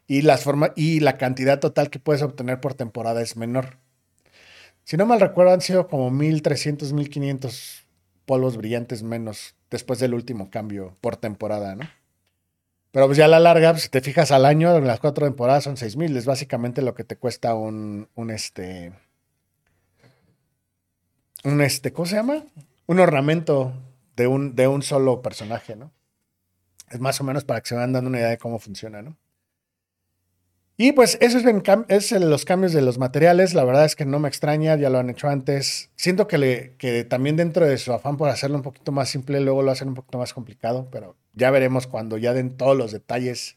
[0.07, 0.45] Y, las
[0.77, 3.79] y la cantidad total que puedes obtener por temporada es menor.
[4.85, 7.88] Si no mal recuerdo, han sido como 1300, 1500
[8.29, 11.89] polvos brillantes menos después del último cambio por temporada, ¿no?
[12.93, 15.27] Pero pues ya a la larga, pues, si te fijas al año, en las cuatro
[15.27, 16.15] temporadas son seis mil.
[16.17, 18.93] Es básicamente lo que te cuesta un, un este.
[21.45, 22.45] Un este, ¿cómo se llama?
[22.87, 23.73] Un ornamento
[24.15, 25.91] de un, de un solo personaje, ¿no?
[26.91, 29.17] Es más o menos para que se vayan dando una idea de cómo funciona, ¿no?
[30.81, 31.45] Y pues eso es,
[32.13, 33.53] los cambios de los materiales.
[33.53, 35.91] La verdad es que no me extraña, ya lo han hecho antes.
[35.97, 39.73] Siento que, también dentro de su afán por hacerlo un poquito más simple, luego lo
[39.73, 43.57] hacen un poquito más complicado, pero ya veremos cuando ya den todos los detalles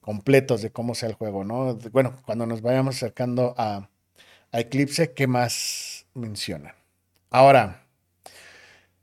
[0.00, 1.78] completos de cómo sea el juego, ¿no?
[1.92, 3.88] Bueno, cuando nos vayamos acercando a,
[4.50, 6.74] Eclipse, ¿qué más mencionan?
[7.30, 7.84] Ahora,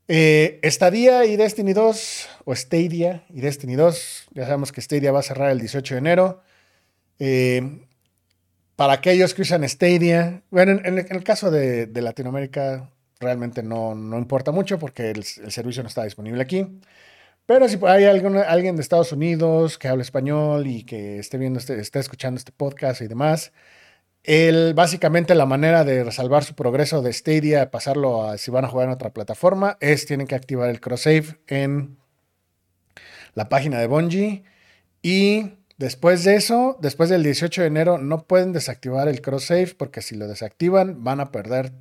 [0.10, 5.24] eh, y Destiny 2, o Stadia y Destiny 2, ya sabemos que Stadia va a
[5.24, 6.44] cerrar el 18 de enero.
[7.26, 7.88] Eh,
[8.76, 14.78] para aquellos que usan Stadia, bueno, en, el caso de, Latinoamérica realmente no, importa mucho
[14.78, 16.82] porque el, servicio no está disponible aquí.
[17.46, 21.80] Pero si hay alguien de Estados Unidos que hable español y que esté viendo, este,
[21.80, 23.54] esté escuchando este podcast y demás,
[24.24, 28.68] él, básicamente la manera de salvar su progreso de Stadia, pasarlo a si van a
[28.68, 31.98] jugar en otra plataforma, es tienen que activar el cross save en
[33.34, 34.44] la página de Bungie
[35.02, 39.76] y Después de eso, después del 18 de enero, no pueden desactivar el cross save
[39.78, 41.74] porque si lo desactivan van a perder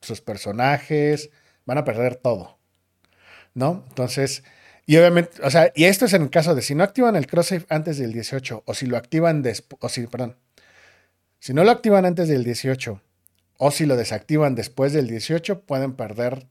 [0.00, 1.30] sus personajes,
[1.64, 2.58] van a perder todo.
[3.54, 3.84] ¿No?
[3.88, 4.44] Entonces,
[4.86, 7.26] y obviamente, o sea, y esto es en el caso de si no activan el
[7.26, 10.36] cross save antes del 18 o si lo activan después, o si, perdón,
[11.38, 13.00] si no lo activan antes del 18
[13.58, 16.46] o si lo desactivan después del 18, pueden perder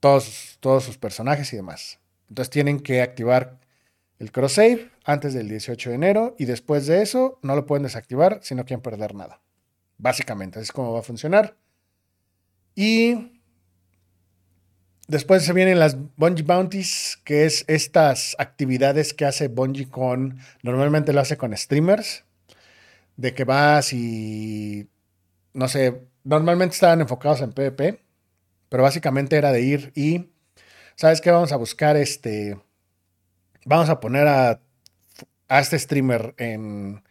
[0.00, 1.98] todos, todos sus personajes y demás.
[2.28, 3.58] Entonces tienen que activar
[4.18, 7.82] el cross save antes del 18 de enero y después de eso no lo pueden
[7.82, 9.40] desactivar si no quieren perder nada.
[9.98, 11.56] Básicamente, así es como va a funcionar.
[12.74, 13.40] Y
[15.08, 21.12] después se vienen las Bungie Bounties, que es estas actividades que hace Bungie con, normalmente
[21.12, 22.24] lo hace con streamers,
[23.16, 24.88] de que vas y,
[25.52, 28.02] no sé, normalmente estaban enfocados en PvP,
[28.68, 30.30] pero básicamente era de ir y,
[30.96, 31.30] ¿sabes qué?
[31.30, 32.56] Vamos a buscar este
[33.64, 34.60] vamos a poner a,
[35.60, 37.02] este streamer en,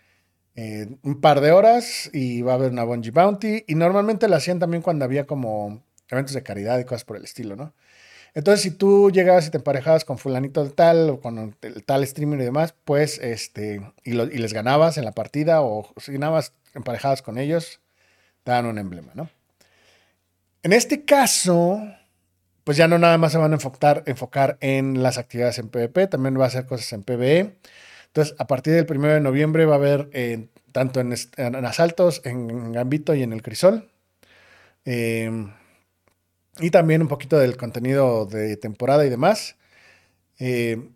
[1.03, 3.63] un par de horas y va a haber una Bungie Bounty.
[3.67, 7.23] Y normalmente lo hacían también cuando había como eventos de caridad y cosas por el
[7.23, 7.73] estilo, ¿no?
[8.33, 12.07] Entonces, si tú llegabas y te emparejabas con fulanito de tal o con el tal
[12.07, 16.53] streamer y demás, pues, este, y, y les ganabas en la partida o si ganabas
[16.73, 17.81] emparejadas con ellos,
[18.43, 19.29] te dan un emblema, ¿no?
[20.63, 21.81] En este caso,
[22.63, 26.07] pues ya no nada más se van a enfocar, enfocar en las actividades en PvP,
[26.07, 27.55] también va a hacer cosas en PvE.
[28.11, 31.13] Entonces, a partir del 1 de noviembre va a haber eh, tanto en,
[31.65, 33.89] asaltos, en Gambito y en el Crisol.
[34.83, 35.53] Em,
[36.59, 39.55] y también un poquito del contenido de temporada y demás.
[40.39, 40.93] Em,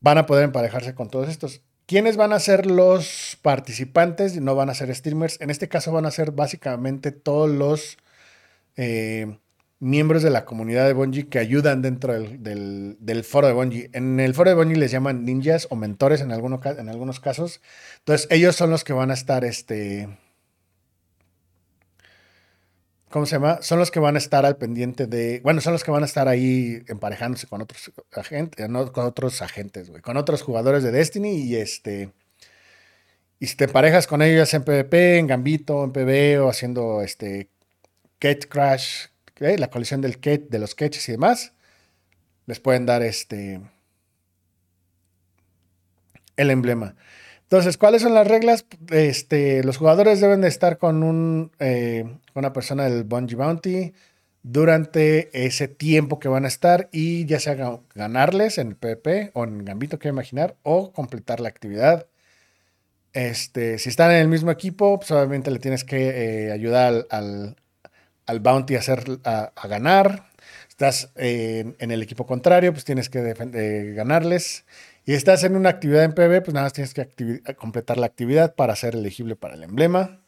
[0.00, 1.62] van a poder emparejarse con todos estos.
[1.86, 4.40] ¿Quiénes van a ser los participantes?
[4.40, 5.40] No van a ser streamers.
[5.40, 7.98] En este caso van a ser básicamente todos los
[8.76, 9.38] eh,
[9.80, 13.90] miembros de la comunidad de Bungie que ayudan dentro del, foro de Bungie.
[13.92, 17.60] En el foro de Bungie les llaman ninjas o mentores en, algunos, en algunos casos.
[17.98, 20.08] Entonces ellos son los que van a estar, este...
[23.10, 23.62] ¿Cómo se llama?
[23.62, 25.40] Son los que van a estar al pendiente de.
[25.42, 29.40] Bueno, son los que van a estar ahí emparejándose con otros agentes, no, con otros
[29.40, 32.12] agentes, güey, con otros jugadores de Destiny y este.
[33.40, 37.48] Y si te emparejas con ellos en PvP, en Gambito, en PvE o haciendo este
[38.18, 39.06] Cat Crash,
[39.40, 41.52] la colección del de los catches y demás,
[42.46, 43.60] les pueden dar este
[46.36, 46.94] el emblema.
[47.42, 48.66] Entonces, ¿cuáles son las reglas?
[48.90, 53.94] Este, los jugadores deben de estar con un, eh, una persona del Bungie Bounty
[54.42, 59.64] durante ese tiempo que van a estar y ya sea ganarles en PP o en
[59.64, 62.06] Gambito, quiero imaginar, o completar la actividad.
[63.12, 67.56] Este, si están en el mismo equipo, pues obviamente le tienes que eh, ayudar al
[68.40, 70.30] bounty a, hacer, a, ganar.
[70.68, 74.64] Estás en el equipo contrario, pues tienes que eh, ganarles.
[75.04, 77.08] Y estás en una actividad en PB, pues nada más tienes que
[77.56, 80.20] completar la actividad para ser elegible para el emblema.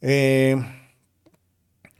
[0.00, 0.56] Eh,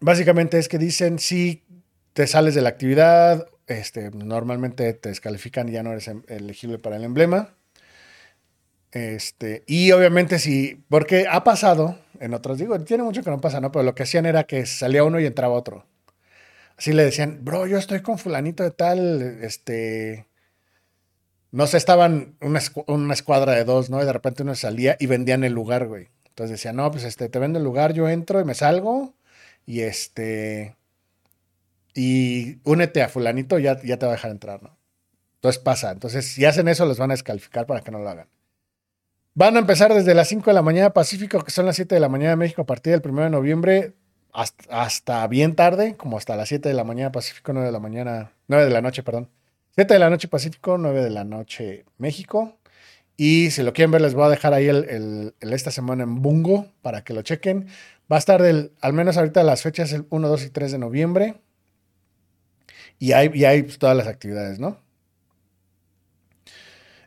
[0.00, 1.64] básicamente es que dicen si
[2.12, 6.78] te sales de la actividad, este, normalmente te descalifican y ya no eres em, elegible
[6.78, 7.54] para el emblema.
[8.94, 13.60] Este, y obviamente sí, porque ha pasado en otros, digo, tiene mucho que no pasa,
[13.60, 13.72] ¿no?
[13.72, 15.84] Pero lo que hacían era que salía uno y entraba otro.
[16.78, 20.26] Así le decían, bro, yo estoy con fulanito de tal, este,
[21.50, 24.00] no sé, estaban una, una escuadra de dos, ¿no?
[24.00, 26.08] Y de repente uno salía y vendían el lugar, güey.
[26.28, 29.14] Entonces decían, no, pues este, te vendo el lugar, yo entro y me salgo
[29.66, 30.76] y este,
[31.94, 34.76] y únete a fulanito, ya, ya te va a dejar entrar, ¿no?
[35.36, 35.90] Entonces pasa.
[35.90, 38.28] Entonces, si hacen eso, los van a descalificar para que no lo hagan.
[39.36, 42.00] Van a empezar desde las 5 de la mañana Pacífico, que son las 7 de
[42.00, 43.94] la mañana de México, a partir del 1 de noviembre,
[44.32, 48.32] hasta, bien tarde, como hasta las 7 de la mañana Pacífico, 9 de la mañana,
[48.46, 49.28] 9 de la noche, perdón.
[49.74, 52.58] 7 de la noche Pacífico, 9 de la noche México.
[53.16, 56.68] Y si lo quieren ver, les voy a dejar ahí el, esta semana en Bungo
[56.80, 57.66] para que lo chequen.
[58.10, 60.78] Va a estar del, al menos ahorita las fechas, el 1, 2 y 3 de
[60.78, 61.34] noviembre.
[63.00, 64.78] Y hay, y hay pues, todas las actividades, ¿no?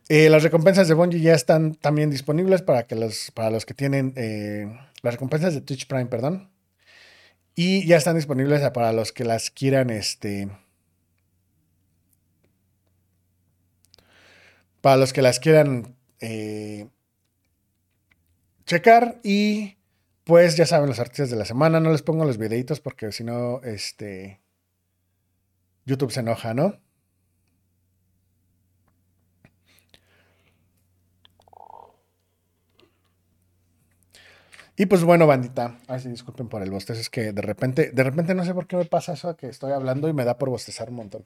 [0.09, 3.73] Eh, las recompensas de Bungie ya están también disponibles para, que los, para los que
[3.73, 4.67] tienen eh,
[5.01, 6.49] las recompensas de Twitch Prime, perdón.
[7.55, 10.49] Y ya están disponibles para los que las quieran, este...
[14.81, 16.87] Para los que las quieran eh,
[18.65, 19.75] checar y
[20.23, 21.79] pues ya saben los artistas de la semana.
[21.79, 24.39] No les pongo los videitos porque si no, este...
[25.85, 26.79] YouTube se enoja, ¿no?
[34.79, 38.03] Y pues bueno, bandita, ay, sí, disculpen por el bostezo, es que de repente, de
[38.03, 40.49] repente no sé por qué me pasa eso que estoy hablando y me da por
[40.51, 41.25] bostezar un montón.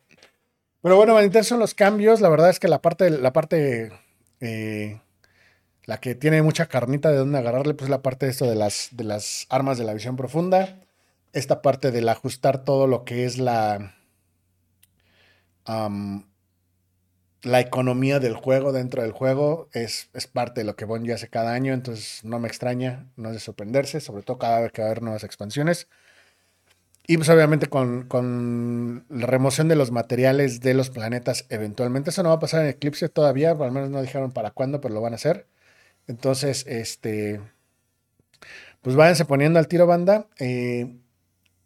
[0.82, 2.22] Pero bueno, bandita, esos son los cambios.
[2.22, 3.92] La verdad es que la parte, la parte,
[4.40, 5.02] eh,
[5.84, 8.90] la que tiene mucha carnita de dónde agarrarle, pues la parte de esto de las,
[8.94, 10.80] de las armas de la visión profunda.
[11.34, 13.96] Esta parte del ajustar todo lo que es la
[17.44, 21.28] la economía del juego dentro del juego es, es parte de lo que Bungie hace
[21.28, 24.82] cada año, entonces no me extraña, no es de sorprenderse, sobre todo cada vez que
[24.82, 25.88] va a haber nuevas expansiones.
[27.08, 32.12] Y pues obviamente con, con, la remoción de los materiales de los planetas eventualmente.
[32.12, 34.94] Eso no va a pasar en Eclipse todavía, al menos no dijeron para cuándo, pero
[34.94, 35.48] lo van a hacer.
[36.08, 37.42] Entonces, este,
[38.82, 40.28] pues váyanse poniendo al tiro banda.
[40.40, 40.96] Eh,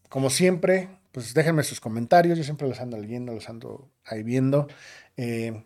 [0.09, 4.67] como siempre, pues déjenme sus comentarios, yo siempre los ando leyendo, los ando ahí viendo.
[5.18, 5.63] Eh,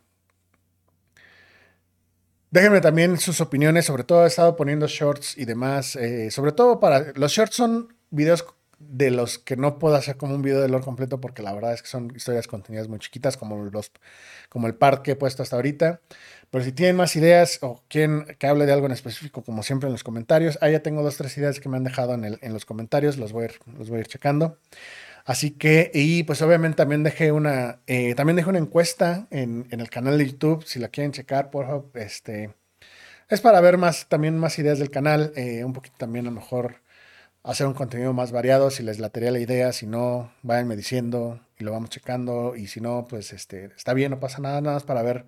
[2.51, 6.79] déjenme también sus opiniones, sobre todo he estado poniendo shorts y demás, eh, sobre todo
[6.79, 8.45] para los shorts son videos
[8.79, 11.73] de los que no puedo hacer como un video de lore completo porque la verdad
[11.73, 13.91] es que son historias contenidas muy chiquitas como los
[14.47, 16.01] como el par que he puesto hasta ahorita.
[16.49, 19.87] Pero si tienen más ideas o quieren que hable de algo en específico, como siempre
[19.87, 22.39] en los comentarios, ahí ya tengo dos, tres ideas que me han dejado en, el,
[22.41, 24.57] en los comentarios, los voy, a ir, los voy a ir checando.
[25.29, 29.79] Así que, y pues obviamente también dejé una, eh, también dejé una encuesta en, en,
[29.79, 32.55] el canal de YouTube, si la quieren checar, por favor, este,
[33.29, 36.35] es para ver más, también más ideas del canal, eh, un poquito también a lo
[36.35, 36.81] mejor
[37.43, 41.63] hacer un contenido más variado, si les latería la idea, si no, váyanme diciendo y
[41.63, 44.83] lo vamos checando, y si no, pues este, está bien, no pasa nada, nada más
[44.83, 45.27] para ver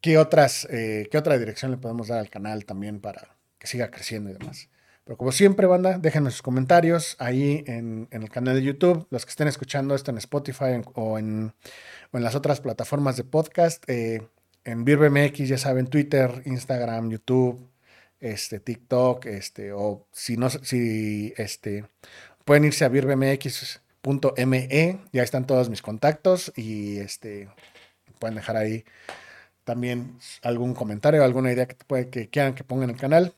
[0.00, 3.90] qué otras, eh, qué otra dirección le podemos dar al canal también para que siga
[3.90, 4.68] creciendo y demás.
[5.06, 9.06] Pero como siempre, banda, déjenme sus comentarios ahí en, en, el canal de YouTube.
[9.10, 11.54] Los que estén escuchando esto en Spotify o, en,
[12.10, 13.88] o en las otras plataformas de podcast.
[13.88, 14.26] Eh,
[14.64, 17.70] en BirbMX, ya saben, Twitter, Instagram, YouTube,
[18.18, 21.84] este, TikTok, este, o si no, si este,
[22.44, 27.48] pueden irse a birbmx.me, ya están todos mis contactos y este,
[28.18, 28.84] pueden dejar ahí
[29.62, 33.34] también algún comentario, alguna idea que, puede, que quieran que ponga en el canal.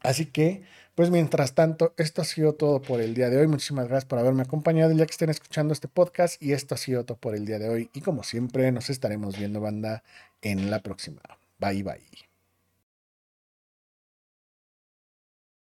[0.00, 0.62] Así que,
[0.96, 3.46] pues mientras tanto, esto ha sido todo por el día de hoy.
[3.46, 6.42] Muchísimas gracias por haberme acompañado día que estén escuchando este podcast.
[6.42, 7.90] Y esto ha sido todo por el día de hoy.
[7.92, 10.02] Y como siempre, nos estaremos viendo, banda,
[10.40, 11.20] en la próxima.
[11.58, 12.25] Bye, bye.